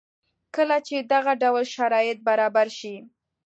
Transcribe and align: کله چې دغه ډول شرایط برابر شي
کله 0.55 0.77
چې 0.87 0.95
دغه 1.13 1.31
ډول 1.41 1.65
شرایط 1.75 2.17
برابر 2.29 2.67
شي 2.79 2.95